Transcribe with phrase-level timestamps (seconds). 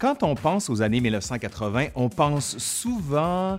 [0.00, 3.58] Quand on pense aux années 1980, on pense souvent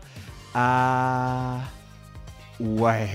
[0.56, 1.60] à...
[2.60, 3.10] Ouais,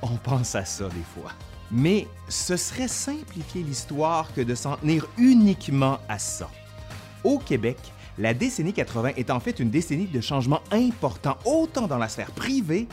[0.00, 1.32] on pense à ça des fois.
[1.72, 6.48] Mais ce serait simplifier l'histoire que de s'en tenir uniquement à ça.
[7.24, 7.76] Au Québec,
[8.18, 12.30] la décennie 80 est en fait une décennie de changements importants autant dans la sphère
[12.30, 12.86] privée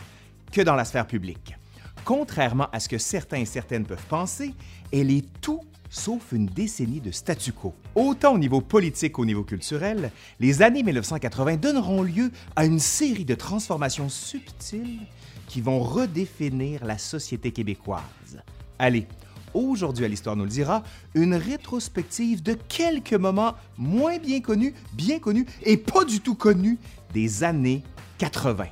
[0.52, 1.56] que dans la sphère publique.
[2.04, 4.56] Contrairement à ce que certains et certaines peuvent penser,
[4.92, 5.62] elle est tout
[5.92, 7.76] sauf une décennie de statu quo.
[7.94, 13.26] Autant au niveau politique qu'au niveau culturel, les années 1980 donneront lieu à une série
[13.26, 15.02] de transformations subtiles
[15.48, 18.42] qui vont redéfinir la société québécoise.
[18.80, 19.06] Allez,
[19.54, 20.82] aujourd'hui à l'Histoire nous le dira,
[21.14, 26.80] une rétrospective de quelques moments moins bien connus, bien connus et pas du tout connus
[27.14, 27.84] des années
[28.18, 28.66] 80.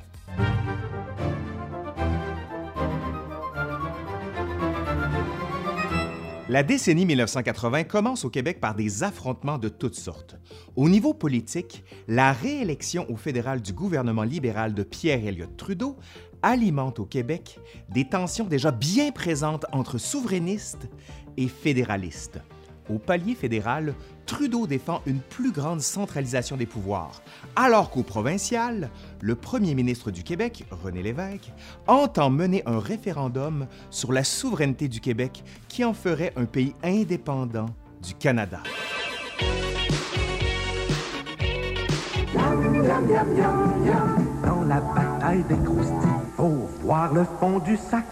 [6.50, 10.34] La décennie 1980 commence au Québec par des affrontements de toutes sortes.
[10.74, 15.96] Au niveau politique, la réélection au fédéral du gouvernement libéral de Pierre Elliott Trudeau
[16.42, 20.88] alimente au Québec des tensions déjà bien présentes entre souverainistes
[21.36, 22.40] et fédéralistes.
[22.90, 23.94] Au palier fédéral,
[24.26, 27.22] Trudeau défend une plus grande centralisation des pouvoirs,
[27.54, 31.52] alors qu'au provincial, le premier ministre du Québec, René Lévesque,
[31.86, 37.66] entend mener un référendum sur la souveraineté du Québec qui en ferait un pays indépendant
[38.02, 38.60] du Canada.
[46.40, 48.06] Faut voir le fond du sac.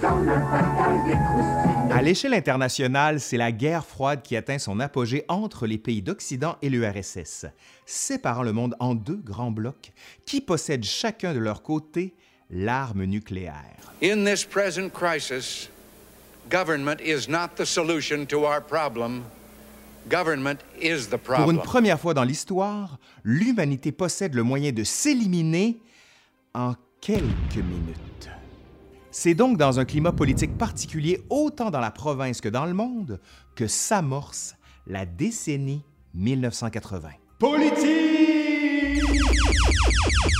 [0.00, 1.92] Dans la bataille des croustilles.
[1.92, 6.56] À l'échelle internationale, c'est la guerre froide qui atteint son apogée entre les pays d'Occident
[6.62, 7.46] et l'URSS,
[7.84, 9.92] séparant le monde en deux grands blocs
[10.24, 12.14] qui possèdent chacun de leur côté
[12.50, 13.92] l'arme nucléaire?
[14.02, 15.68] In this present crisis,
[16.50, 19.22] government is not the solution to our problem.
[20.08, 25.78] Government is the Pour une première fois dans l'histoire, l'humanité possède le moyen de s'éliminer
[26.54, 28.30] en quelques minutes.
[29.10, 33.20] C'est donc dans un climat politique particulier, autant dans la province que dans le monde,
[33.54, 34.56] que s'amorce
[34.86, 35.84] la décennie
[36.14, 37.10] 1980.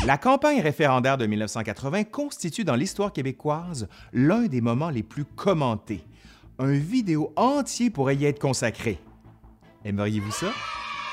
[0.07, 6.03] La campagne référendaire de 1980 constitue dans l'histoire québécoise l'un des moments les plus commentés.
[6.59, 8.99] Un vidéo entier pourrait y être consacré.
[9.85, 10.51] Aimeriez-vous ça?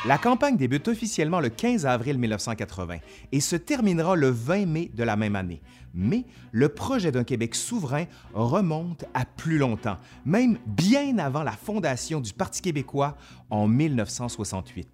[0.04, 2.98] La campagne débute officiellement le 15 avril 1980
[3.32, 5.62] et se terminera le 20 mai de la même année.
[5.94, 12.20] Mais le projet d'un Québec souverain remonte à plus longtemps, même bien avant la fondation
[12.20, 13.16] du Parti québécois
[13.52, 14.88] en 1968.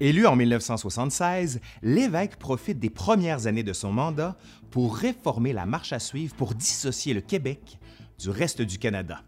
[0.00, 4.36] Élu en 1976, l'évêque profite des premières années de son mandat
[4.72, 7.78] pour réformer la marche à suivre pour dissocier le Québec
[8.18, 9.22] du reste du Canada.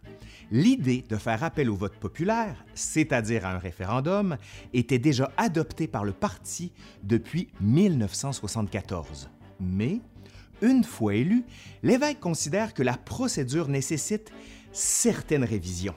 [0.53, 4.37] L'idée de faire appel au vote populaire, c'est-à-dire à un référendum,
[4.73, 6.73] était déjà adoptée par le parti
[7.05, 9.31] depuis 1974.
[9.61, 10.01] Mais,
[10.61, 11.45] une fois élu,
[11.85, 14.33] l'évêque considère que la procédure nécessite
[14.73, 15.95] certaines révisions.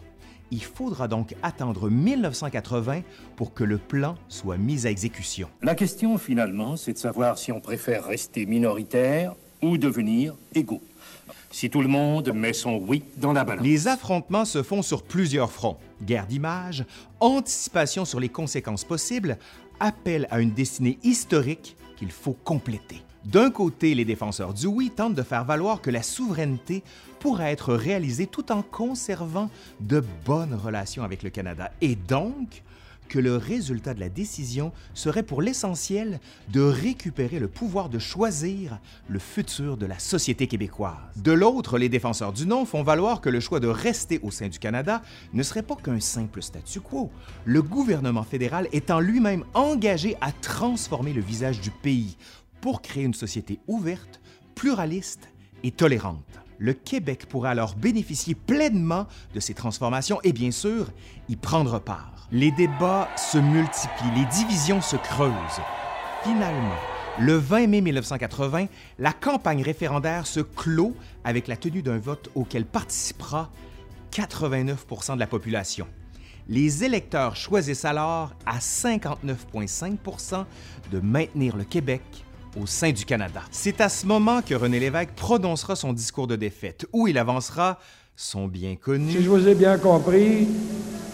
[0.52, 3.02] Il faudra donc attendre 1980
[3.35, 5.50] pour que le plan soit mis à exécution.
[5.64, 9.34] La question, finalement, c'est de savoir si on préfère rester minoritaire
[9.64, 10.84] ou devenir égaux.
[11.52, 13.64] Si tout le monde met son oui dans la balance.
[13.64, 15.78] Les affrontements se font sur plusieurs fronts.
[16.02, 16.86] Guerre d'image,
[17.19, 19.38] anticipation sur les conséquences possibles,
[19.80, 23.03] appel à une destinée historique qu'il faut compléter.
[23.25, 26.84] D'un côté, les défenseurs du oui tentent de faire valoir que la souveraineté
[27.20, 29.50] pourrait être réalisée tout en conservant
[29.80, 32.64] de bonnes relations avec le Canada et donc
[33.13, 36.19] que le résultat de la décision serait pour l'essentiel
[36.50, 40.96] de récupérer le pouvoir de choisir le futur de la société québécoise.
[41.18, 44.47] De l'autre, les défenseurs du non font valoir que le choix de rester au sein
[44.47, 47.12] du Canada ne serait pas qu'un simple statu quo,
[47.46, 52.18] le gouvernement fédéral étant lui-même engagé à transformer le visage du pays
[52.62, 54.22] pour créer une société ouverte,
[54.56, 55.29] pluraliste
[55.62, 56.40] et tolérante.
[56.57, 60.88] Le Québec pourrait alors bénéficier pleinement de ces transformations et bien sûr
[61.29, 62.12] y prendre part.
[62.36, 65.62] Les débats se multiplient, les divisions se creusent.
[66.24, 66.74] Finalement,
[67.20, 68.66] le 20 mai 1980,
[68.97, 73.52] la campagne référendaire se clôt avec la tenue d'un vote auquel participera
[74.12, 75.85] 89% de la population.
[76.50, 80.46] Les électeurs choisissent alors à 59,5%
[80.91, 82.02] de maintenir le Québec
[82.59, 83.44] au sein du Canada.
[83.52, 87.78] C'est à ce moment que René Lévesque prononcera son discours de défaite, où il avancera?
[88.16, 89.12] Son bien connu.
[89.12, 90.47] Si je vous ai bien compris,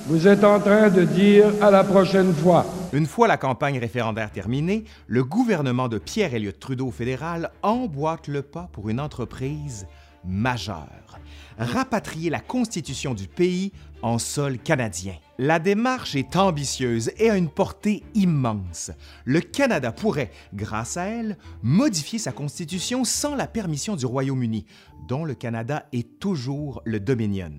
[0.10, 2.66] vous êtes en train de dire à la prochaine fois.
[2.94, 8.42] Une fois la campagne référendaire terminée, le gouvernement de Pierre Elliott Trudeau fédéral emboîte le
[8.42, 9.86] pas pour une entreprise
[10.26, 11.20] majeure.
[11.60, 13.72] Rapatrier la constitution du pays
[14.02, 15.14] en sol canadien.
[15.38, 18.90] La démarche est ambitieuse et a une portée immense.
[19.26, 24.66] Le Canada pourrait, grâce à elle, modifier sa constitution sans la permission du Royaume-Uni,
[25.08, 27.52] dont le Canada est toujours le Dominion.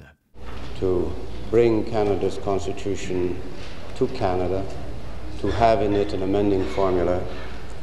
[0.81, 1.12] To
[1.50, 3.37] bring Canada's constitution
[3.97, 4.62] to Canada,
[5.41, 7.20] to have in it an amending formula,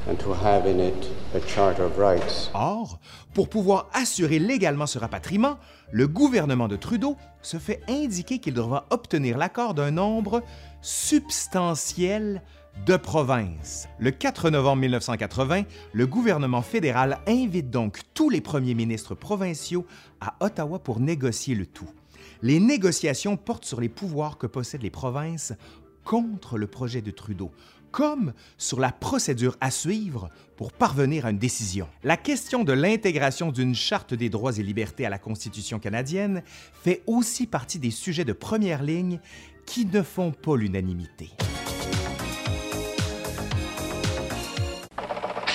[0.07, 2.49] and to have in it a Charter of Rights.
[2.53, 2.99] Or,
[3.33, 5.57] pour pouvoir assurer légalement ce rapatriement,
[5.91, 10.41] le gouvernement de Trudeau se fait indiquer qu'il devra obtenir l'accord d'un nombre
[10.81, 12.41] substantiel
[12.85, 13.87] de provinces.
[13.99, 15.63] Le 4 novembre 1980,
[15.93, 19.85] le gouvernement fédéral invite donc tous les premiers ministres provinciaux
[20.21, 21.89] à Ottawa pour négocier le tout.
[22.41, 25.53] Les négociations portent sur les pouvoirs que possèdent les provinces
[26.03, 27.51] contre le projet de Trudeau,
[27.91, 31.87] comme sur la procédure à suivre pour parvenir à une décision.
[32.03, 36.43] La question de l'intégration d'une charte des droits et libertés à la Constitution canadienne
[36.73, 39.19] fait aussi partie des sujets de première ligne
[39.65, 41.31] qui ne font pas l'unanimité.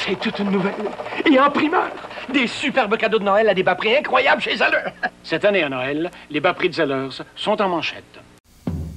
[0.05, 0.75] C'est toute une nouvelle.
[1.31, 1.50] Et en
[2.33, 4.93] des superbes cadeaux de Noël à des bas prix incroyables chez Zellers.
[5.23, 8.21] Cette année à Noël, les bas prix de Zellers sont en manchette.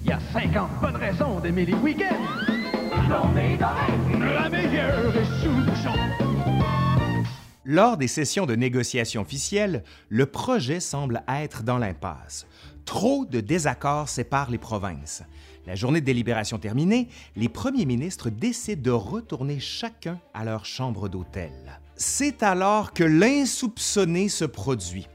[0.03, 2.45] Il y a 50 bonnes raisons d'aimer les week-ends.
[3.07, 3.69] J'en ai dans
[4.19, 5.93] la meilleure est sous le bouchon.
[7.63, 12.45] Lors des sessions de négociation officielles, le projet semble être dans l'impasse.
[12.85, 15.23] Trop de désaccords séparent les provinces.
[15.65, 21.09] La journée de délibération terminée, les premiers ministres décident de retourner chacun à leur chambre
[21.09, 21.79] d'hôtel.
[21.97, 25.07] C'est alors que l'insoupçonné se produit.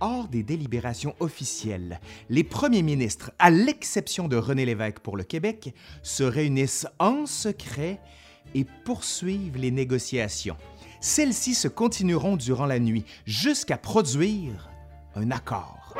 [0.00, 5.72] Hors des délibérations officielles, les premiers ministres, à l'exception de René Lévesque pour le Québec,
[6.02, 8.00] se réunissent en secret
[8.54, 10.56] et poursuivent les négociations.
[11.00, 14.70] Celles-ci se continueront durant la nuit jusqu'à produire
[15.14, 15.94] un accord.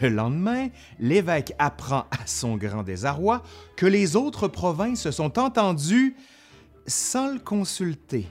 [0.00, 0.68] Le lendemain,
[1.00, 3.42] l'évêque apprend à son grand désarroi
[3.76, 6.14] que les autres provinces se sont entendues
[6.86, 8.28] sans le consulter.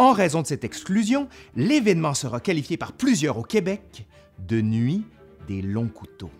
[0.00, 4.06] En raison de cette exclusion, l'événement sera qualifié par plusieurs au Québec
[4.48, 5.04] de nuit
[5.46, 6.30] des longs couteaux.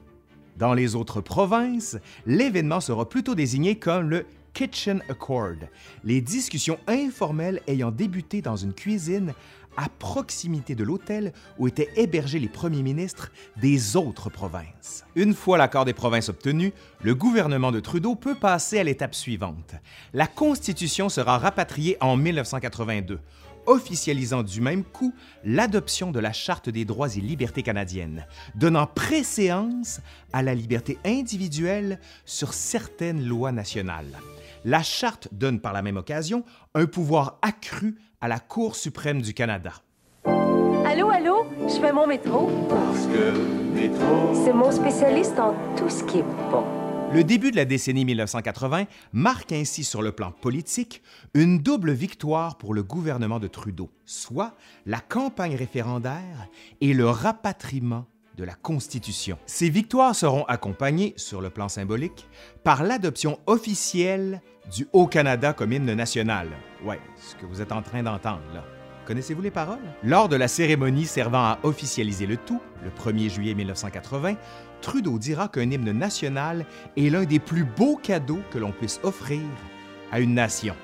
[0.56, 4.24] Dans les autres provinces, l'événement sera plutôt désigné comme le
[4.54, 5.56] Kitchen Accord,
[6.04, 9.34] les discussions informelles ayant débuté dans une cuisine
[9.76, 13.30] à proximité de l'hôtel où étaient hébergés les premiers ministres
[13.60, 15.04] des autres provinces.
[15.16, 16.72] Une fois l'accord des provinces obtenu,
[17.02, 19.74] le gouvernement de Trudeau peut passer à l'étape suivante.
[20.14, 23.20] La Constitution sera rapatriée en 1982
[23.66, 25.14] officialisant du même coup
[25.44, 30.00] l'adoption de la Charte des droits et libertés canadiennes, donnant préséance
[30.32, 34.18] à la liberté individuelle sur certaines lois nationales.
[34.64, 39.34] La Charte donne par la même occasion un pouvoir accru à la Cour suprême du
[39.34, 39.72] Canada.
[40.24, 42.50] Allô, allô, je fais mon métro.
[42.68, 43.32] Parce que
[43.74, 44.34] métro.
[44.44, 46.79] C'est mon spécialiste en tout ce qui est bon.
[47.12, 51.02] Le début de la décennie 1980 marque ainsi sur le plan politique
[51.34, 54.54] une double victoire pour le gouvernement de Trudeau, soit
[54.86, 56.46] la campagne référendaire
[56.80, 59.38] et le rapatriement de la Constitution.
[59.46, 62.28] Ces victoires seront accompagnées, sur le plan symbolique,
[62.62, 64.40] par l'adoption officielle
[64.72, 66.48] du Haut-Canada comme hymne national.
[66.84, 68.64] Ouais, ce que vous êtes en train d'entendre là.
[69.04, 69.82] Connaissez-vous les paroles?
[70.04, 74.36] Lors de la cérémonie servant à officialiser le tout, le 1er juillet 1980,
[74.80, 76.66] Trudeau dira qu'un hymne national
[76.96, 79.42] est l'un des plus beaux cadeaux que l'on puisse offrir
[80.10, 80.74] à une nation.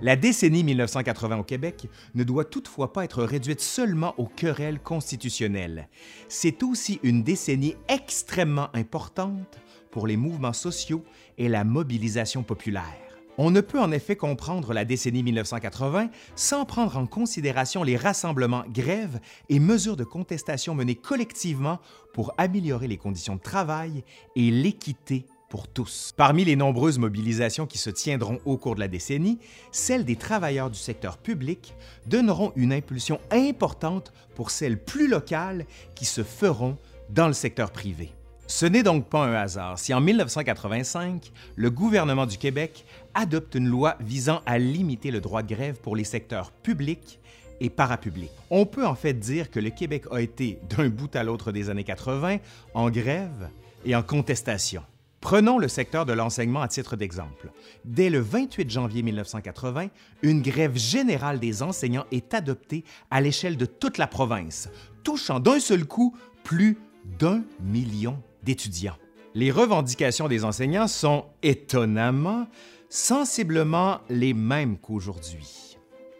[0.00, 5.88] La décennie 1980 au Québec ne doit toutefois pas être réduite seulement aux querelles constitutionnelles.
[6.28, 9.58] C'est aussi une décennie extrêmement importante
[9.90, 11.04] pour les mouvements sociaux
[11.36, 13.07] et la mobilisation populaire.
[13.40, 18.64] On ne peut en effet comprendre la décennie 1980 sans prendre en considération les rassemblements,
[18.68, 21.78] grèves et mesures de contestation menées collectivement
[22.12, 24.02] pour améliorer les conditions de travail
[24.34, 26.12] et l'équité pour tous.
[26.16, 29.38] Parmi les nombreuses mobilisations qui se tiendront au cours de la décennie,
[29.70, 31.74] celles des travailleurs du secteur public
[32.06, 35.64] donneront une impulsion importante pour celles plus locales
[35.94, 36.76] qui se feront
[37.08, 38.12] dans le secteur privé.
[38.50, 42.86] Ce n'est donc pas un hasard si en 1985, le gouvernement du Québec
[43.18, 47.18] adopte une loi visant à limiter le droit de grève pour les secteurs publics
[47.60, 48.30] et parapublics.
[48.48, 51.68] On peut en fait dire que le Québec a été, d'un bout à l'autre des
[51.68, 52.38] années 80,
[52.74, 53.50] en grève
[53.84, 54.82] et en contestation.
[55.20, 57.50] Prenons le secteur de l'enseignement à titre d'exemple.
[57.84, 59.88] Dès le 28 janvier 1980,
[60.22, 64.68] une grève générale des enseignants est adoptée à l'échelle de toute la province,
[65.02, 66.78] touchant d'un seul coup plus
[67.18, 68.96] d'un million d'étudiants.
[69.34, 72.46] Les revendications des enseignants sont étonnamment,
[72.88, 75.76] sensiblement les mêmes qu'aujourd'hui.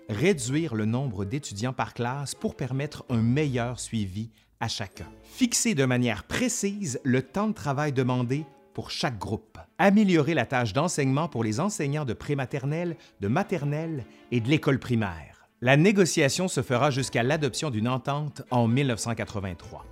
[0.09, 5.07] Réduire le nombre d'étudiants par classe pour permettre un meilleur suivi à chacun.
[5.23, 8.45] Fixer de manière précise le temps de travail demandé
[8.75, 9.59] pour chaque groupe.
[9.79, 15.49] Améliorer la tâche d'enseignement pour les enseignants de prématernelle, de maternelle et de l'école primaire.
[15.61, 19.85] La négociation se fera jusqu'à l'adoption d'une entente en 1983.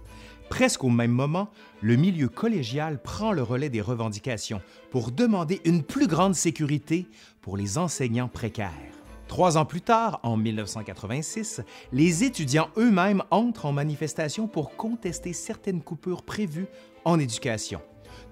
[0.48, 1.48] Presque au même moment,
[1.82, 7.06] le milieu collégial prend le relais des revendications pour demander une plus grande sécurité
[7.40, 8.70] pour les enseignants précaires.
[9.28, 11.62] Trois ans plus tard, en 1986,
[11.92, 16.68] les étudiants eux-mêmes entrent en manifestation pour contester certaines coupures prévues
[17.04, 17.80] en éducation.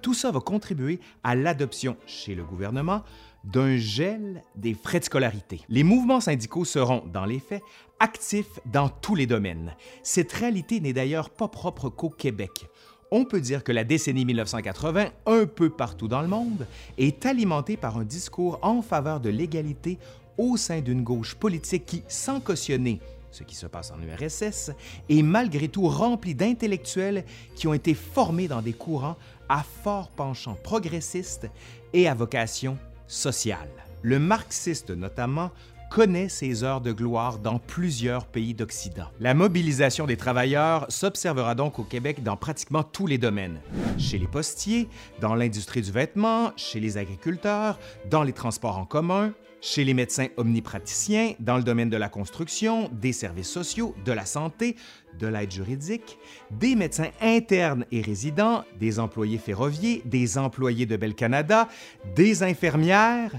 [0.02, 3.02] Tout ça va contribuer à l'adoption chez le gouvernement
[3.44, 5.60] d'un gel des frais de scolarité.
[5.68, 7.62] Les mouvements syndicaux seront, dans les faits,
[8.00, 9.74] actifs dans tous les domaines.
[10.02, 12.66] Cette réalité n'est d'ailleurs pas propre qu'au Québec.
[13.10, 16.66] On peut dire que la décennie 1980, un peu partout dans le monde,
[16.98, 19.98] est alimentée par un discours en faveur de l'égalité
[20.36, 24.70] au sein d'une gauche politique qui, sans cautionner ce qui se passe en URSS,
[25.08, 27.24] est malgré tout remplie d'intellectuels
[27.54, 29.16] qui ont été formés dans des courants
[29.48, 31.48] à fort penchant progressiste
[31.92, 33.68] et à vocation sociale.
[34.02, 35.50] Le marxiste notamment
[35.90, 39.06] connaît ses heures de gloire dans plusieurs pays d'Occident.
[39.20, 43.60] La mobilisation des travailleurs s'observera donc au Québec dans pratiquement tous les domaines.
[43.96, 44.88] Chez les postiers,
[45.20, 47.78] dans l'industrie du vêtement, chez les agriculteurs,
[48.10, 49.32] dans les transports en commun,
[49.64, 54.26] chez les médecins omnipraticiens, dans le domaine de la construction, des services sociaux, de la
[54.26, 54.76] santé,
[55.18, 56.18] de l'aide juridique,
[56.50, 61.66] des médecins internes et résidents, des employés ferroviaires, des employés de Bel Canada,
[62.14, 63.32] des infirmières,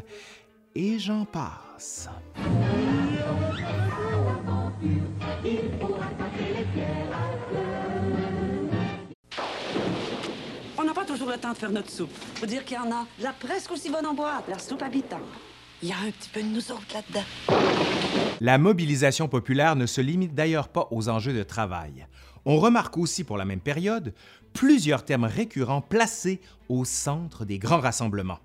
[0.73, 2.09] et j'en passe.
[10.75, 12.11] On n'a pas toujours le temps de faire notre soupe.
[12.35, 15.21] Faut dire qu'il y en a la presque aussi bonne en boîte, la soupe habitant.
[15.85, 17.23] Il y a un petit peu de nous autres là-dedans.
[18.41, 22.07] La mobilisation populaire ne se limite d'ailleurs pas aux enjeux de travail.
[22.43, 24.15] On remarque aussi pour la même période
[24.51, 28.39] plusieurs thèmes récurrents placés au centre des grands rassemblements.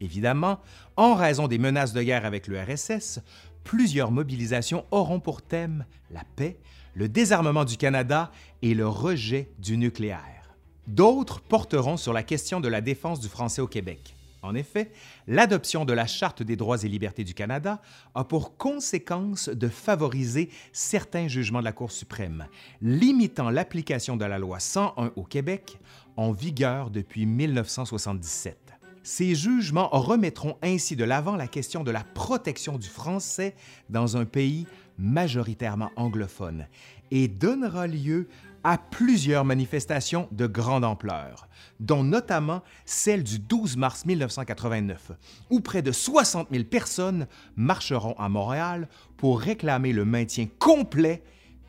[0.00, 0.60] Évidemment,
[0.96, 3.20] en raison des menaces de guerre avec le RSS,
[3.64, 6.58] plusieurs mobilisations auront pour thème la paix,
[6.94, 10.54] le désarmement du Canada et le rejet du nucléaire.
[10.86, 14.14] D'autres porteront sur la question de la défense du français au Québec.
[14.42, 14.92] En effet,
[15.26, 17.80] l'adoption de la Charte des droits et libertés du Canada
[18.14, 22.46] a pour conséquence de favoriser certains jugements de la Cour suprême,
[22.80, 25.78] limitant l'application de la loi 101 au Québec,
[26.16, 28.74] en vigueur depuis 1977.
[29.02, 33.54] Ces jugements remettront ainsi de l'avant la question de la protection du français
[33.88, 34.66] dans un pays
[34.98, 36.66] majoritairement anglophone
[37.10, 38.28] et donnera lieu
[38.64, 41.48] à plusieurs manifestations de grande ampleur,
[41.80, 45.12] dont notamment celle du 12 mars 1989,
[45.50, 51.22] où près de 60 000 personnes marcheront à Montréal pour réclamer le maintien complet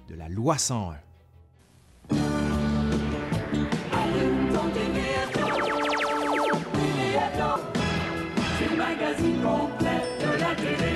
[0.07, 0.97] de la loi 101.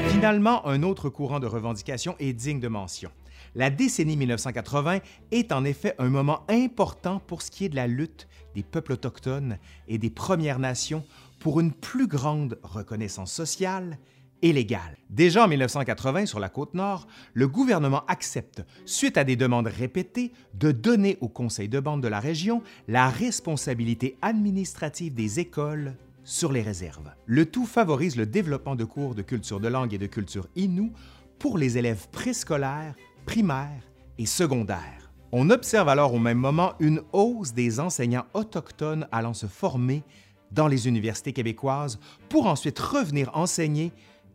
[0.09, 3.11] Finalement, un autre courant de revendication est digne de mention.
[3.55, 4.99] La décennie 1980
[5.31, 8.93] est en effet un moment important pour ce qui est de la lutte des peuples
[8.93, 9.57] autochtones
[9.87, 11.05] et des Premières Nations
[11.39, 13.99] pour une plus grande reconnaissance sociale
[14.41, 14.97] et légale.
[15.09, 20.33] Déjà en 1980, sur la côte nord, le gouvernement accepte, suite à des demandes répétées,
[20.53, 26.51] de donner au conseil de bande de la région la responsabilité administrative des écoles sur
[26.51, 27.11] les réserves.
[27.25, 30.91] Le tout favorise le développement de cours de culture de langue et de culture inou
[31.39, 33.83] pour les élèves préscolaires, primaires
[34.17, 35.11] et secondaires.
[35.31, 40.03] On observe alors au même moment une hausse des enseignants autochtones allant se former
[40.51, 41.99] dans les universités québécoises
[42.29, 43.91] pour ensuite revenir enseigner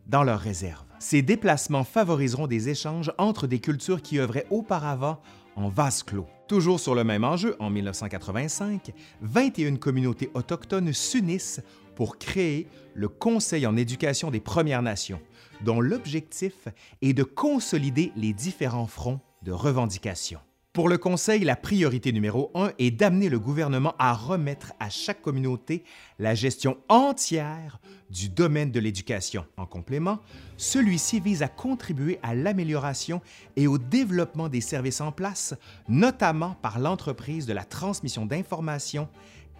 [0.08, 0.84] dans leurs réserves.
[0.98, 5.20] Ces déplacements favoriseront des échanges entre des cultures qui œuvraient auparavant
[5.54, 6.26] en vase clos.
[6.48, 11.60] Toujours sur le même enjeu, en 1985, 21 communautés autochtones s'unissent
[11.98, 15.20] pour créer le Conseil en éducation des Premières Nations,
[15.62, 16.68] dont l'objectif
[17.02, 20.38] est de consolider les différents fronts de revendication.
[20.72, 25.22] Pour le Conseil, la priorité numéro un est d'amener le gouvernement à remettre à chaque
[25.22, 25.82] communauté
[26.20, 29.44] la gestion entière du domaine de l'éducation.
[29.56, 30.20] En complément,
[30.56, 33.20] celui-ci vise à contribuer à l'amélioration
[33.56, 35.56] et au développement des services en place,
[35.88, 39.08] notamment par l'entreprise de la transmission d'informations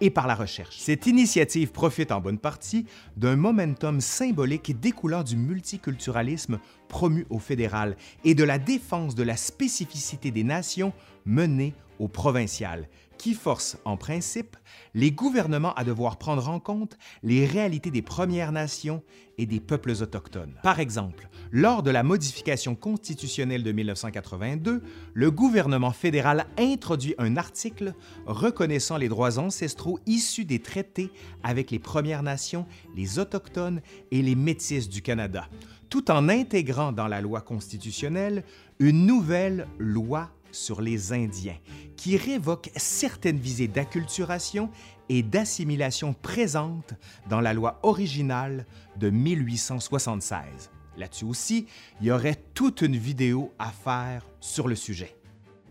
[0.01, 0.77] et par la recherche.
[0.77, 2.85] Cette initiative profite en bonne partie
[3.17, 9.37] d'un momentum symbolique découlant du multiculturalisme promu au fédéral et de la défense de la
[9.37, 10.93] spécificité des nations
[11.25, 12.87] menée au provincial,
[13.19, 14.55] qui force, en principe,
[14.95, 19.03] les gouvernements à devoir prendre en compte les réalités des Premières Nations
[19.37, 20.55] et des peuples autochtones.
[20.63, 24.81] Par exemple, lors de la modification constitutionnelle de 1982,
[25.13, 27.93] le gouvernement fédéral introduit un article
[28.25, 31.11] reconnaissant les droits ancestraux issus des traités
[31.43, 35.49] avec les Premières Nations, les Autochtones et les Métis du Canada,
[35.89, 38.43] tout en intégrant dans la loi constitutionnelle
[38.79, 41.57] une nouvelle loi sur les Indiens,
[41.95, 44.69] qui révoque certaines visées d'acculturation
[45.09, 46.93] et d'assimilation présentes
[47.29, 48.65] dans la loi originale
[48.97, 50.69] de 1876.
[50.97, 51.67] Là-dessus aussi,
[52.01, 55.15] il y aurait toute une vidéo à faire sur le sujet.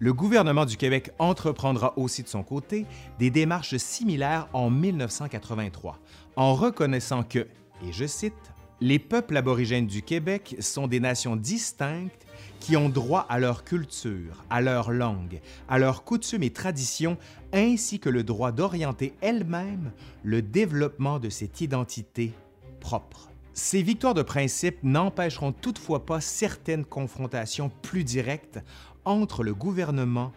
[0.00, 2.86] Le gouvernement du Québec entreprendra aussi de son côté
[3.18, 5.98] des démarches similaires en 1983,
[6.36, 7.40] en reconnaissant que,
[7.84, 8.34] et je cite,
[8.80, 12.27] Les peuples aborigènes du Québec sont des nations distinctes
[12.60, 17.16] qui ont droit à leur culture, à leur langue, à leurs coutumes et traditions,
[17.52, 22.32] ainsi que le droit d'orienter elle-même le développement de cette identité
[22.80, 23.30] propre.
[23.54, 28.60] Ces victoires de principe n'empêcheront toutefois pas certaines confrontations plus directes
[29.04, 30.32] entre le gouvernement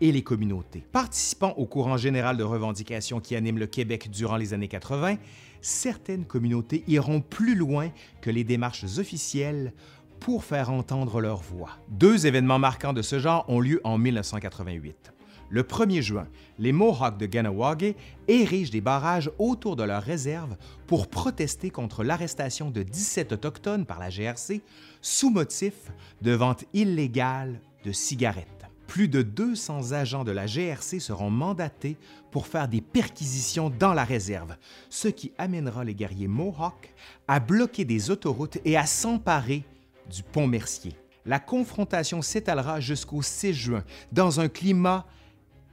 [0.00, 0.84] et les communautés.
[0.92, 5.16] Participant au courant général de revendication qui anime le Québec durant les années 80,
[5.60, 9.72] certaines communautés iront plus loin que les démarches officielles
[10.20, 11.70] pour faire entendre leur voix.
[11.88, 15.12] Deux événements marquants de ce genre ont lieu en 1988.
[15.52, 16.28] Le 1er juin,
[16.60, 17.94] les Mohawks de Ganawage
[18.28, 23.98] érigent des barrages autour de leur réserve pour protester contre l'arrestation de 17 Autochtones par
[23.98, 24.62] la GRC
[25.02, 25.74] sous motif
[26.22, 28.46] de vente illégale de cigarettes.
[28.86, 31.96] Plus de 200 agents de la GRC seront mandatés
[32.30, 34.56] pour faire des perquisitions dans la réserve,
[34.88, 36.94] ce qui amènera les guerriers Mohawks
[37.26, 39.64] à bloquer des autoroutes et à s'emparer
[40.10, 40.92] du pont Mercier.
[41.24, 45.06] La confrontation s'étalera jusqu'au 6 juin dans un climat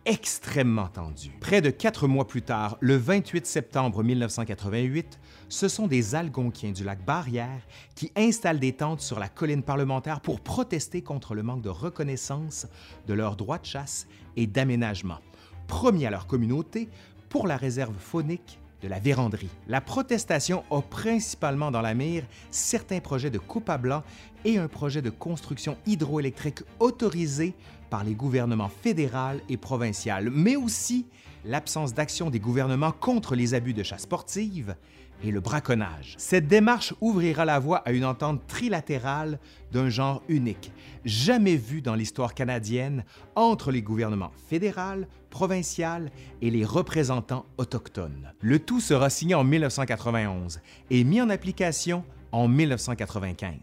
[0.06, 1.32] extrêmement tendu.
[1.42, 6.86] Près de quatre mois plus tard, le 28 septembre 1988, ce sont des Algonquiens du
[6.86, 7.62] lac Barrière
[7.94, 12.68] qui installent des tentes sur la colline parlementaire pour protester contre le manque de reconnaissance
[13.06, 15.20] de leurs droits de chasse et d'aménagement,
[15.68, 16.88] promis à leur communauté
[17.28, 19.50] pour la réserve faunique de la véranderie.
[19.68, 24.04] La protestation a principalement dans la mire certains projets de coupe à blanc
[24.46, 27.54] et un projet de construction hydroélectrique autorisé
[27.90, 31.08] par les gouvernements fédéral et provincial, mais aussi
[31.46, 34.76] l'absence d'action des gouvernements contre les abus de chasse sportive
[35.24, 36.16] et le braconnage.
[36.18, 39.40] Cette démarche ouvrira la voie à une entente trilatérale
[39.72, 40.72] d'un genre unique,
[41.06, 43.04] jamais vu dans l'histoire canadienne
[43.36, 48.32] entre les gouvernements fédéral, provincial et les représentants autochtones.
[48.42, 53.54] Le tout sera signé en 1991 et mis en application en 1995.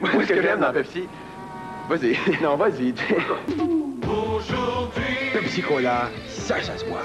[0.00, 1.04] Moi, ce que j'aime dans Pepsi,
[1.88, 2.94] vas-y, non, vas-y.
[4.02, 7.02] Aujourd'hui, Pepsi Cola, ça, ça se boit.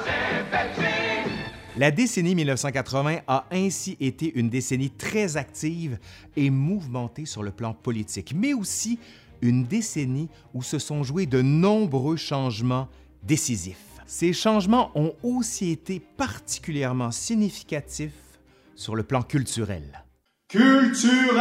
[1.78, 6.00] La décennie 1980 a ainsi été une décennie très active
[6.36, 8.98] et mouvementée sur le plan politique, mais aussi
[9.44, 12.88] une décennie où se sont joués de nombreux changements
[13.22, 13.78] décisifs.
[14.08, 18.40] Ces changements ont aussi été particulièrement significatifs
[18.74, 20.04] sur le plan culturel.
[20.48, 21.38] Culturel!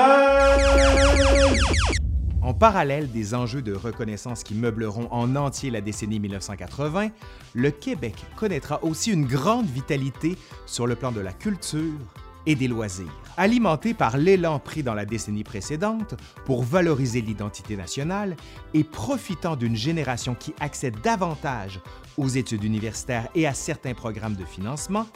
[2.46, 7.08] En parallèle des enjeux de reconnaissance qui meubleront en entier la décennie 1980,
[7.54, 11.98] le Québec connaîtra aussi une grande vitalité sur le plan de la culture
[12.46, 13.10] et des loisirs.
[13.36, 18.36] Alimenté par l'élan pris dans la décennie précédente pour valoriser l'identité nationale
[18.74, 21.80] et profitant d'une génération qui accède davantage
[22.16, 25.06] aux études universitaires et à certains programmes de financement,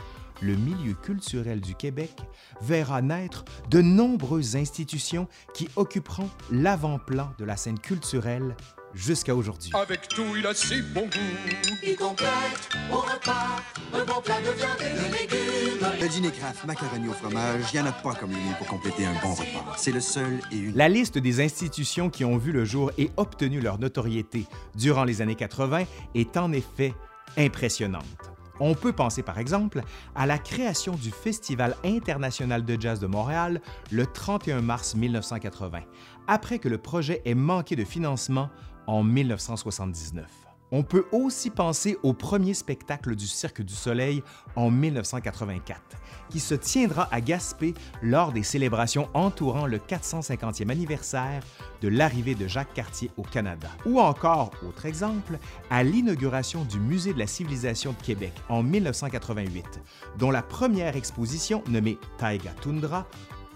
[0.42, 2.12] le milieu culturel du Québec
[2.61, 8.57] verra naître de nombreuses institutions qui occuperont l'avant-plan de la scène culturelle
[8.94, 9.70] jusqu'à aujourd'hui.
[9.74, 11.76] avec tout, il a si bon goût.
[11.87, 13.57] Il complète au repas
[13.94, 16.00] un bon plat de viande et de légumes.
[16.00, 19.07] Le dîner craft, macaroni au fromage, il n'y en a pas comme lui pour compléter
[19.07, 19.74] un bon repas.
[19.76, 20.76] C'est le seul et unique.
[20.76, 25.22] La liste des institutions qui ont vu le jour et obtenu leur notoriété durant les
[25.22, 26.94] années 80 est en effet
[27.37, 28.29] impressionnante.
[28.60, 29.82] On peut penser par exemple
[30.14, 35.80] à la création du Festival international de jazz de Montréal le 31 mars 1980,
[36.28, 38.50] après que le projet ait manqué de financement
[38.86, 40.49] en 1979.
[40.72, 44.22] On peut aussi penser au premier spectacle du Cirque du Soleil
[44.54, 45.80] en 1984,
[46.28, 51.42] qui se tiendra à Gaspé lors des célébrations entourant le 450e anniversaire
[51.83, 53.68] de l'arrivée de Jacques Cartier au Canada.
[53.85, 55.38] Ou encore, autre exemple,
[55.70, 59.80] à l'inauguration du Musée de la civilisation de Québec en 1988,
[60.18, 63.09] dont la première exposition, nommée Taiga Tundra,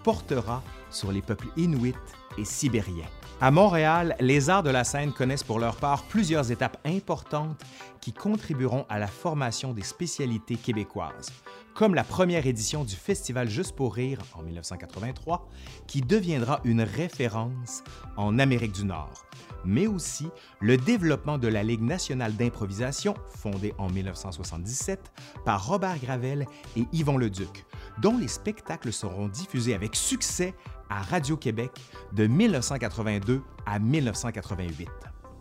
[0.03, 1.94] portera sur les peuples inuits
[2.38, 3.09] et sibériens.
[3.40, 7.61] À Montréal, les arts de la scène connaissent pour leur part plusieurs étapes importantes
[8.01, 11.31] qui contribueront à la formation des spécialités québécoises,
[11.75, 15.49] comme la première édition du Festival Juste pour rire en 1983,
[15.87, 17.83] qui deviendra une référence
[18.16, 19.27] en Amérique du Nord,
[19.64, 20.29] mais aussi
[20.61, 25.12] le développement de la Ligue nationale d'improvisation, fondée en 1977
[25.44, 27.66] par Robert Gravel et Yvon Leduc,
[28.01, 30.55] dont les spectacles seront diffusés avec succès
[30.90, 31.70] à Radio-Québec
[32.12, 34.88] de 1982 à 1988.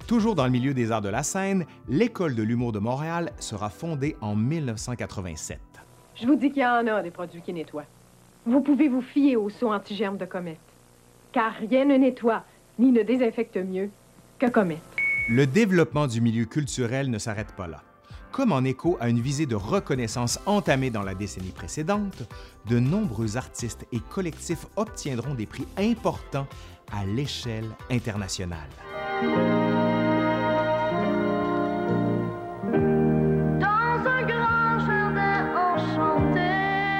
[0.07, 3.69] Toujours dans le milieu des arts de la scène, l'École de l'humour de Montréal sera
[3.69, 5.59] fondée en 1987.
[6.15, 7.85] Je vous dis qu'il y en a des produits qui nettoient.
[8.45, 10.59] Vous pouvez vous fier au saut anti-germe de Comète.
[11.31, 12.43] Car rien ne nettoie
[12.77, 13.89] ni ne désinfecte mieux
[14.37, 14.81] que Comète.
[15.29, 17.81] Le développement du milieu culturel ne s'arrête pas là.
[18.33, 22.23] Comme en écho à une visée de reconnaissance entamée dans la décennie précédente,
[22.67, 26.47] de nombreux artistes et collectifs obtiendront des prix importants
[26.91, 28.57] à l'échelle internationale.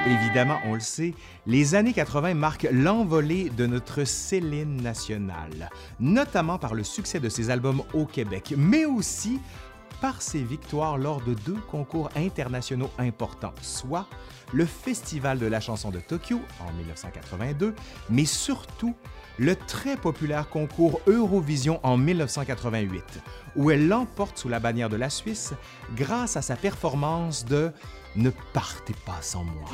[0.06, 1.14] Évidemment, on le sait,
[1.46, 7.50] les années 80 marquent l'envolée de notre Céline nationale, notamment par le succès de ses
[7.50, 9.40] albums au Québec, mais aussi
[10.00, 14.06] par ses victoires lors de deux concours internationaux importants, soit
[14.52, 17.74] le Festival de la chanson de Tokyo en 1982,
[18.10, 18.94] mais surtout
[19.38, 23.02] le très populaire concours Eurovision en 1988,
[23.56, 25.54] où elle l'emporte sous la bannière de la Suisse
[25.96, 27.72] grâce à sa performance de
[28.16, 29.64] Ne partez pas sans moi.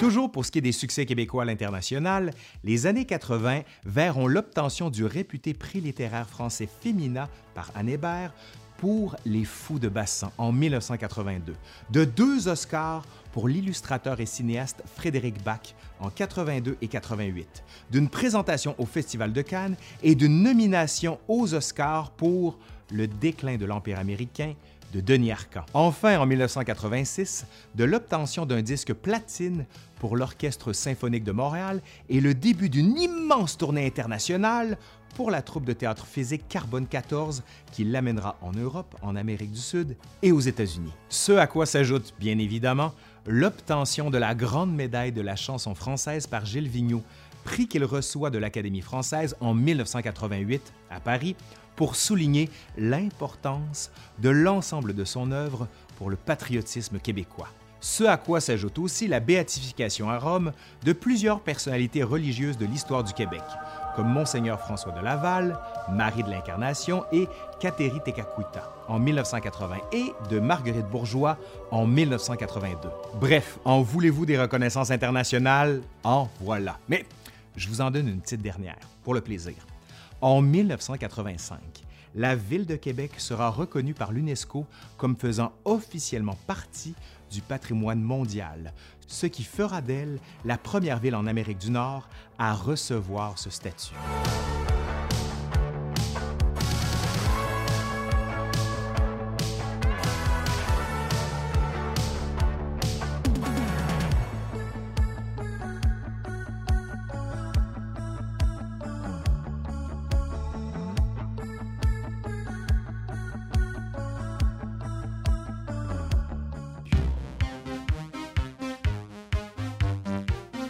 [0.00, 2.32] Toujours pour ce qui est des succès québécois à l'international,
[2.64, 8.32] les années 80 verront l'obtention du réputé prix littéraire français Fémina par Anne Hébert
[8.78, 11.54] pour Les Fous de Bassan en 1982,
[11.90, 18.74] de deux Oscars pour l'illustrateur et cinéaste Frédéric Bach en 82 et 88, d'une présentation
[18.78, 22.58] au Festival de Cannes et d'une nomination aux Oscars pour
[22.90, 24.54] Le déclin de l'Empire américain
[24.92, 25.64] de Denis Arcand.
[25.74, 29.66] Enfin, en 1986, de l'obtention d'un disque platine
[29.98, 34.78] pour l'Orchestre symphonique de Montréal et le début d'une immense tournée internationale
[35.14, 39.60] pour la troupe de théâtre physique Carbone 14 qui l'amènera en Europe, en Amérique du
[39.60, 40.92] Sud et aux États-Unis.
[41.08, 42.92] Ce à quoi s'ajoute, bien évidemment,
[43.26, 47.02] l'obtention de la Grande médaille de la chanson française par Gilles Vigneault,
[47.44, 51.36] prix qu'il reçoit de l'Académie française en 1988 à Paris
[51.76, 57.48] pour souligner l'importance de l'ensemble de son œuvre pour le patriotisme québécois.
[57.80, 60.52] Ce à quoi s'ajoute aussi la béatification à Rome
[60.84, 63.42] de plusieurs personnalités religieuses de l'histoire du Québec,
[63.96, 65.58] comme Monseigneur François de Laval,
[65.90, 67.26] Marie de l'Incarnation et
[67.58, 71.38] Cateri Tekakwita en 1980 et de Marguerite Bourgeois
[71.70, 72.88] en 1982.
[73.18, 75.80] Bref, en voulez-vous des reconnaissances internationales?
[76.04, 76.78] En voilà.
[76.88, 77.06] Mais
[77.56, 79.54] je vous en donne une petite dernière, pour le plaisir.
[80.22, 81.58] En 1985,
[82.14, 84.66] la ville de Québec sera reconnue par l'UNESCO
[84.98, 86.94] comme faisant officiellement partie
[87.30, 88.74] du patrimoine mondial,
[89.06, 92.06] ce qui fera d'elle la première ville en Amérique du Nord
[92.38, 93.94] à recevoir ce statut.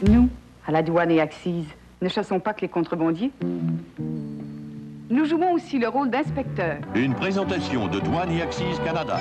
[0.03, 0.29] Nous,
[0.67, 1.67] à la douane et Axis,
[2.01, 3.33] ne chassons pas que les contrebandiers.
[5.11, 6.79] Nous jouons aussi le rôle d'inspecteur.
[6.95, 9.19] Une présentation de Douane et Axis Canada.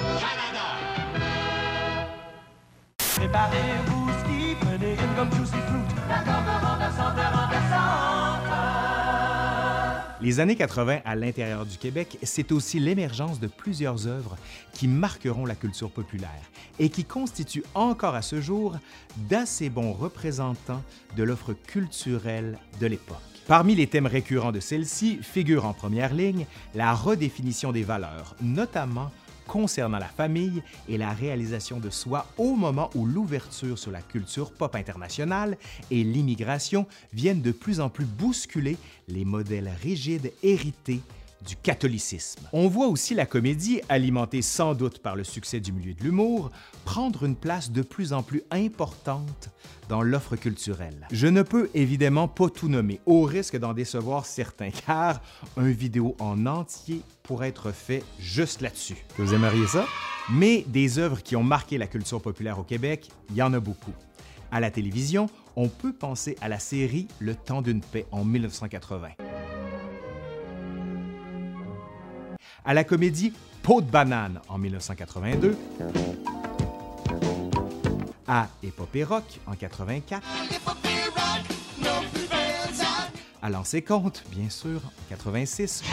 [2.97, 4.09] Préparez-vous,
[4.81, 6.58] une comme Juicy Fruit.
[10.21, 14.35] Les années 80 à l'intérieur du Québec, c'est aussi l'émergence de plusieurs œuvres
[14.73, 18.75] qui marqueront la culture populaire et qui constituent encore à ce jour
[19.29, 20.83] d'assez bons représentants
[21.15, 23.17] de l'offre culturelle de l'époque.
[23.47, 29.11] Parmi les thèmes récurrents de celle-ci figure en première ligne la redéfinition des valeurs, notamment
[29.49, 34.51] concernant la famille et la réalisation de soi au moment où l'ouverture sur la culture
[34.51, 35.57] pop internationale
[35.89, 41.01] et l'immigration viennent de plus en plus bousculer les modèles rigides hérités
[41.45, 42.47] du catholicisme.
[42.53, 46.51] On voit aussi la comédie, alimentée sans doute par le succès du milieu de l'humour,
[46.85, 49.49] prendre une place de plus en plus importante
[49.87, 51.07] dans l'offre culturelle.
[51.11, 55.21] Je ne peux évidemment pas tout nommer, au risque d'en décevoir certains, car
[55.57, 58.97] un vidéo en entier pourrait être fait juste là-dessus.
[59.17, 59.85] Vous aimeriez ça?
[60.31, 63.59] Mais des œuvres qui ont marqué la culture populaire au Québec, il y en a
[63.59, 63.93] beaucoup.
[64.51, 69.09] À la télévision, on peut penser à la série Le temps d'une paix en 1980.
[72.65, 75.57] À la comédie Peau de banane en 1982.
[78.27, 80.23] À Épopée rock en 84.
[83.41, 85.83] À Lancer compte, bien sûr, en 86.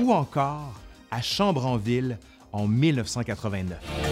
[0.00, 0.72] Ou encore
[1.10, 2.18] à Chambre en ville
[2.52, 4.11] en 1989.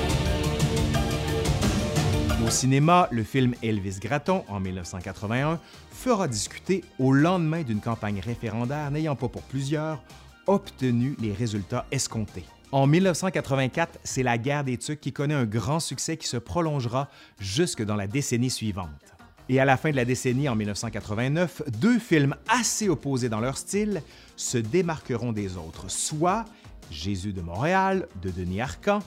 [2.50, 5.60] Au cinéma, le film Elvis Gratton en 1981
[5.92, 10.02] fera discuter au lendemain d'une campagne référendaire n'ayant pas pour plusieurs
[10.48, 12.44] obtenu les résultats escomptés.
[12.72, 17.08] En 1984, c'est la guerre des Tucs qui connaît un grand succès qui se prolongera
[17.38, 19.14] jusque dans la décennie suivante.
[19.48, 23.58] Et à la fin de la décennie, en 1989, deux films assez opposés dans leur
[23.58, 24.02] style
[24.34, 26.46] se démarqueront des autres, soit
[26.90, 28.98] Jésus de Montréal de Denis Arcan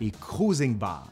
[0.00, 1.08] et Cruising Bar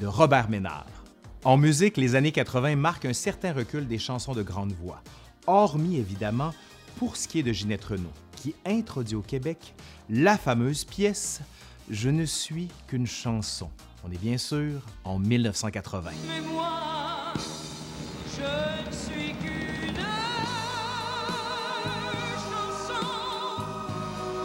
[0.00, 0.97] de Robert Ménard.
[1.44, 5.02] En musique, les années 80 marquent un certain recul des chansons de grande voix,
[5.46, 6.52] hormis évidemment
[6.98, 9.74] pour ce qui est de Ginette Renault, qui introduit au Québec
[10.10, 11.40] la fameuse pièce
[11.90, 13.70] Je ne suis qu'une chanson.
[14.04, 16.10] On est bien sûr en 1980.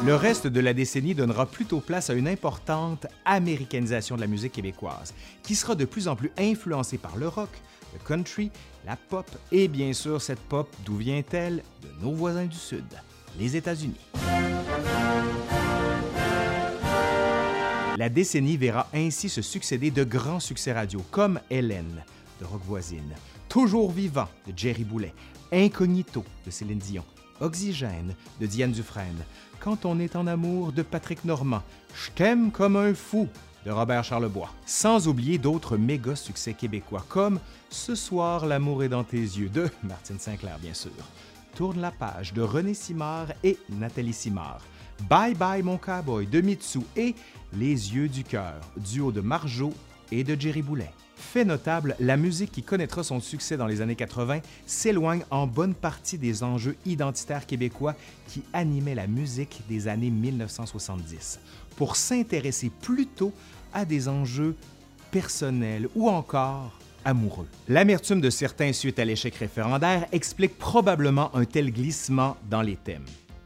[0.06, 4.52] Le reste de la décennie donnera plutôt place à une importante américanisation de la musique
[4.52, 5.14] québécoise,
[5.44, 7.50] qui sera de plus en plus influencée par le rock,
[7.94, 8.52] le country,
[8.86, 11.64] la pop et bien sûr cette pop d'où vient-elle?
[11.82, 12.84] De nos voisins du Sud,
[13.40, 13.96] les États-Unis.
[17.98, 22.04] La décennie verra ainsi se succéder de grands succès radio comme Hélène
[22.42, 23.14] de Rock Voisine,
[23.48, 25.14] Toujours vivant de Jerry Boulet,
[25.54, 27.06] Incognito de Céline Dion,
[27.40, 29.24] Oxygène de Diane Dufresne,
[29.64, 31.64] Quand on est en amour de Patrick Normand,
[31.96, 33.30] Je t'aime comme un fou
[33.66, 39.06] de Robert Charlebois, sans oublier d'autres méga succès québécois comme Ce soir l'amour est dans
[39.06, 40.92] tes yeux de Martine Sinclair bien sûr,
[41.56, 44.60] Tourne la page de René Simard et Nathalie Simard,
[45.10, 47.16] Bye Bye mon cowboy de Mitsu et
[47.54, 49.72] Les yeux du cœur, duo de Marjo
[50.12, 50.92] et de Jerry Boulet.
[51.32, 55.74] Fait notable, la musique qui connaîtra son succès dans les années 80 s'éloigne en bonne
[55.74, 57.96] partie des enjeux identitaires québécois
[58.28, 61.40] qui animaient la musique des années 1970,
[61.76, 63.34] pour s'intéresser plutôt
[63.74, 64.56] à des enjeux
[65.10, 67.48] personnels ou encore amoureux.
[67.68, 73.06] L'amertume de certains suite à l'échec référendaire explique probablement un tel glissement dans les thèmes.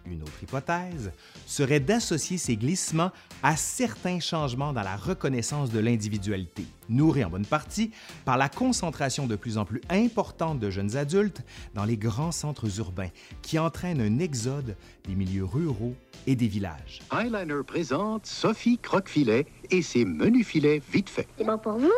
[0.10, 1.12] Une autre hypothèse
[1.46, 3.12] serait d'associer ces glissements
[3.43, 7.91] à certains changements dans la reconnaissance de l'individualité, nourris en bonne partie
[8.24, 11.41] par la concentration de plus en plus importante de jeunes adultes
[11.74, 13.10] dans les grands centres urbains,
[13.41, 17.02] qui entraîne un exode des milieux ruraux et des villages.
[17.12, 21.28] Highliner présente Sophie Croquefilet et ses menus filets vite faits.
[21.38, 21.91] C'est bon pour vous,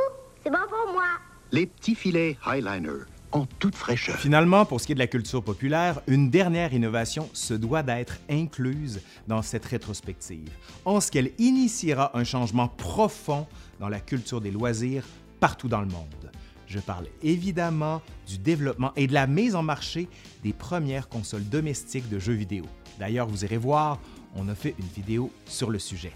[0.43, 1.06] c'est bon pour moi.
[1.52, 4.18] Les petits filets Highliner en toute fraîcheur.
[4.18, 8.20] Finalement, pour ce qui est de la culture populaire, une dernière innovation se doit d'être
[8.30, 10.50] incluse dans cette rétrospective,
[10.86, 13.48] en ce qu'elle initiera un changement profond
[13.80, 15.04] dans la culture des loisirs
[15.39, 16.32] partout dans le monde.
[16.68, 20.08] Je parle évidemment du développement et de la mise en marché
[20.44, 22.65] des premières consoles domestiques de jeux vidéo.
[23.00, 23.98] D'ailleurs, vous irez voir,
[24.36, 26.13] on a fait une vidéo sur le sujet.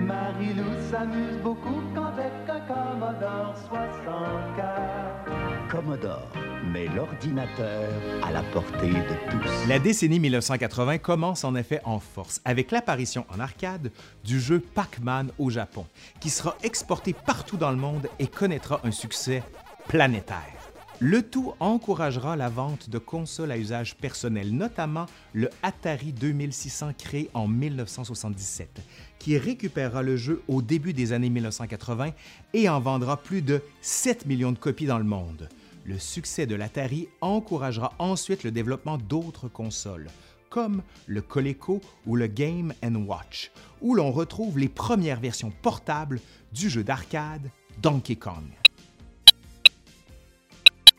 [0.00, 5.68] Marie-Lou s'amuse beaucoup avec un Commodore 64.
[5.68, 6.30] Commodore
[6.64, 7.88] met l'ordinateur
[8.22, 9.68] à la portée de tous.
[9.68, 13.90] La décennie 1980 commence en effet en force avec l'apparition en arcade
[14.24, 15.86] du jeu Pac-Man au Japon,
[16.20, 19.42] qui sera exporté partout dans le monde et connaîtra un succès
[19.88, 20.58] planétaire.
[21.00, 27.30] Le tout encouragera la vente de consoles à usage personnel, notamment le Atari 2600 créé
[27.34, 28.80] en 1977,
[29.20, 32.10] qui récupérera le jeu au début des années 1980
[32.52, 35.48] et en vendra plus de 7 millions de copies dans le monde.
[35.88, 40.08] Le succès de l'Atari encouragera ensuite le développement d'autres consoles,
[40.50, 42.74] comme le Coleco ou le Game
[43.06, 46.20] Watch, où l'on retrouve les premières versions portables
[46.52, 48.44] du jeu d'arcade Donkey Kong.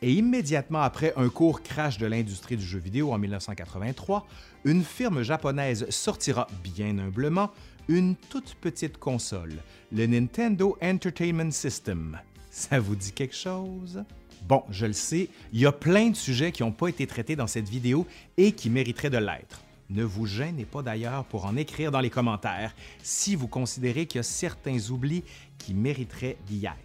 [0.01, 4.25] Et immédiatement après un court crash de l'industrie du jeu vidéo en 1983,
[4.65, 7.51] une firme japonaise sortira bien humblement
[7.89, 9.53] une toute petite console,
[9.91, 12.19] le Nintendo Entertainment System.
[12.49, 14.03] Ça vous dit quelque chose?
[14.47, 17.35] Bon, je le sais, il y a plein de sujets qui n'ont pas été traités
[17.35, 19.61] dans cette vidéo et qui mériteraient de l'être.
[19.89, 24.19] Ne vous gênez pas d'ailleurs pour en écrire dans les commentaires si vous considérez qu'il
[24.19, 25.23] y a certains oublis
[25.57, 26.75] qui mériteraient d'y être.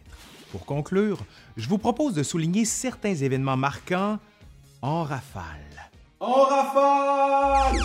[0.51, 1.19] Pour conclure,
[1.57, 4.19] je vous propose de souligner certains événements marquants
[4.83, 5.91] en rafale.
[6.21, 7.81] En rafale!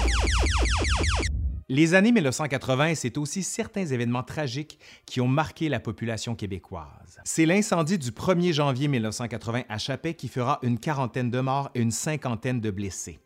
[1.72, 7.20] Les années 1980, c'est aussi certains événements tragiques qui ont marqué la population québécoise.
[7.24, 11.82] C'est l'incendie du 1er janvier 1980 à Chapet qui fera une quarantaine de morts et
[11.82, 13.20] une cinquantaine de blessés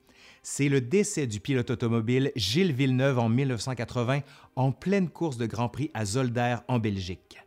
[0.46, 4.20] c'est le décès du pilote automobile Gilles Villeneuve en 1980
[4.58, 7.40] en pleine course de Grand Prix à Zolder en Belgique.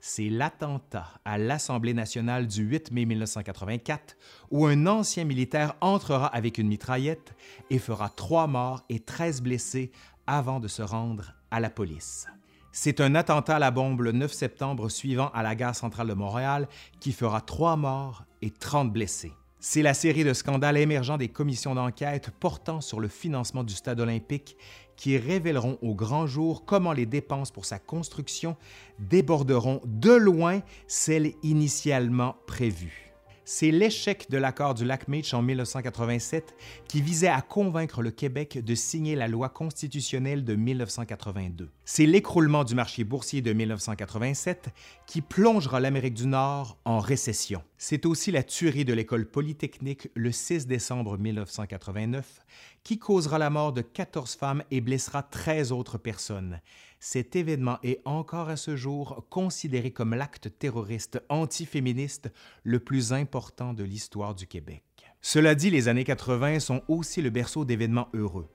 [0.00, 4.16] C'est l'attentat à l'Assemblée nationale du 8 mai 1984
[4.50, 7.34] où un ancien militaire entrera avec une mitraillette
[7.68, 9.92] et fera trois morts et 13 blessés
[10.30, 12.28] avant de se rendre à la police.
[12.70, 16.14] C'est un attentat à la bombe le 9 septembre suivant à la gare centrale de
[16.14, 16.68] Montréal
[17.00, 19.32] qui fera trois morts et 30 blessés.
[19.58, 23.98] C'est la série de scandales émergents des commissions d'enquête portant sur le financement du stade
[23.98, 24.56] olympique
[24.96, 28.56] qui révéleront au grand jour comment les dépenses pour sa construction
[29.00, 33.09] déborderont de loin celles initialement prévues
[33.52, 36.54] c'est l'échec de l'accord du lac Meech en 1987
[36.86, 41.68] qui visait à convaincre le Québec de signer la loi constitutionnelle de 1982.
[41.84, 44.68] C'est l'écroulement du marché boursier de 1987
[45.08, 47.64] qui plongera l'Amérique du Nord en récession.
[47.76, 52.46] C'est aussi la tuerie de l'école polytechnique le 6 décembre 1989
[52.84, 56.60] qui causera la mort de 14 femmes et blessera 13 autres personnes
[57.00, 62.30] cet événement est encore à ce jour considéré comme l'acte terroriste antiféministe
[62.62, 64.84] le plus important de l'histoire du Québec.
[65.22, 68.48] Cela dit, les années 80 sont aussi le berceau d'événements heureux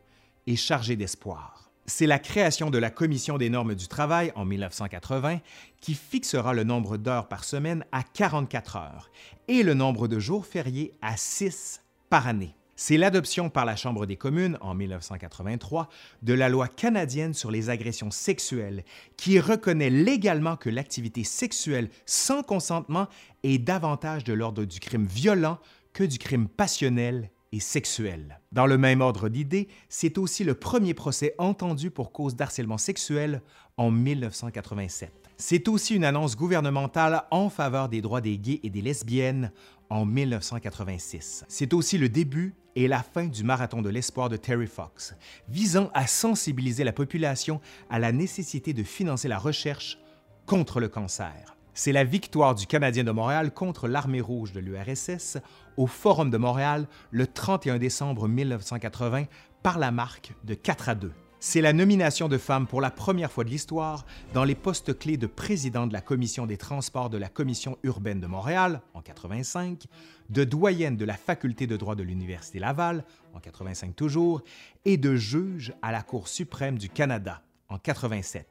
[0.45, 1.71] et chargés d'espoir.
[1.87, 5.39] C'est la création de la Commission des normes du travail en 1980
[5.81, 9.11] qui fixera le nombre d'heures par semaine à 44 heures
[9.47, 12.55] et le nombre de jours fériés à 6 par année.
[12.77, 15.87] C'est l'adoption par la Chambre des communes en 1983
[16.23, 18.83] de la loi canadienne sur les agressions sexuelles
[19.15, 23.07] qui reconnaît légalement que l'activité sexuelle sans consentement
[23.43, 25.57] est davantage de l'ordre du crime violent
[25.93, 28.41] que du crime passionnel et sexuel.
[28.51, 33.41] Dans le même ordre d'idées, c'est aussi le premier procès entendu pour cause d'harcèlement sexuel
[33.77, 35.13] en 1987.
[35.37, 39.51] C'est aussi une annonce gouvernementale en faveur des droits des gays et des lesbiennes
[39.89, 41.45] en 1986.
[41.47, 45.15] C'est aussi le début et la fin du marathon de l'espoir de Terry Fox,
[45.47, 49.97] visant à sensibiliser la population à la nécessité de financer la recherche
[50.45, 51.55] contre le cancer.
[51.73, 55.37] C'est la victoire du Canadien de Montréal contre l'Armée rouge de l'URSS
[55.75, 59.25] au Forum de Montréal le 31 décembre 1980
[59.61, 63.31] par la marque de 4 à 2 c'est la nomination de femmes pour la première
[63.31, 67.17] fois de l'histoire dans les postes clés de président de la Commission des transports de
[67.17, 69.85] la Commission urbaine de Montréal en 85,
[70.29, 74.41] de doyenne de la Faculté de droit de l'Université Laval en 85 toujours,
[74.85, 78.47] et de juge à la Cour suprême du Canada en 87.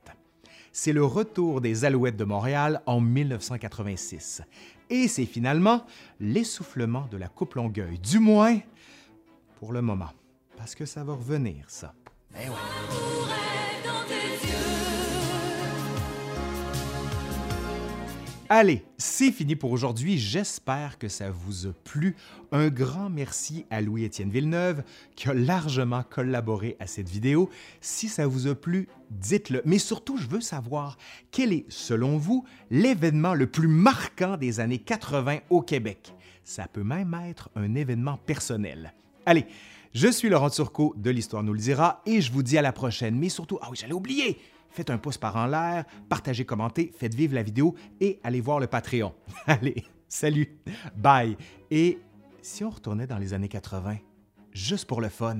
[0.72, 4.42] C'est le retour des Alouettes de Montréal en 1986.
[4.90, 5.86] Et c'est finalement
[6.20, 8.58] l'essoufflement de la Coupe Longueuil, du moins
[9.58, 10.10] pour le moment,
[10.56, 11.94] parce que ça va revenir, ça.
[12.36, 12.48] Eh
[18.50, 20.18] Allez, c'est fini pour aujourd'hui.
[20.18, 22.14] J'espère que ça vous a plu.
[22.52, 24.82] Un grand merci à Louis-Étienne Villeneuve
[25.16, 27.48] qui a largement collaboré à cette vidéo.
[27.80, 29.62] Si ça vous a plu, dites-le.
[29.64, 30.98] Mais surtout, je veux savoir
[31.30, 36.14] quel est, selon vous, l'événement le plus marquant des années 80 au Québec?
[36.44, 38.92] Ça peut même être un événement personnel.
[39.26, 39.46] Allez,
[39.94, 42.72] je suis Laurent Turcot de l'Histoire nous le dira et je vous dis à la
[42.72, 43.16] prochaine.
[43.16, 44.38] Mais surtout, ah oui, j'allais oublier,
[44.70, 48.60] faites un pouce par en l'air, partagez, commentez, faites vivre la vidéo et allez voir
[48.60, 49.14] le Patreon.
[49.46, 50.58] Allez, salut,
[50.94, 51.36] bye.
[51.70, 51.98] Et
[52.42, 53.96] si on retournait dans les années 80,
[54.52, 55.38] juste pour le fun.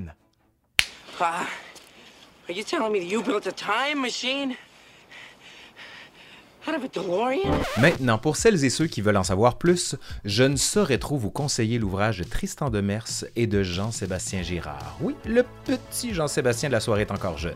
[7.79, 11.31] Maintenant, pour celles et ceux qui veulent en savoir plus, je ne saurais trop vous
[11.31, 14.97] conseiller l'ouvrage de Tristan Demers et de Jean-Sébastien Girard.
[15.01, 17.55] Oui, le petit Jean-Sébastien de la soirée est encore jeune.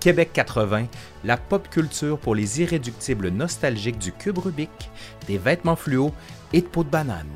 [0.00, 0.86] Québec 80,
[1.24, 4.90] la pop culture pour les irréductibles nostalgiques du cube Rubik,
[5.26, 6.12] des vêtements fluo
[6.52, 7.26] et de peau de banane.